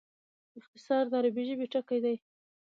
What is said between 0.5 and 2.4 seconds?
اختصار د عربي ژبي ټکی دﺉ.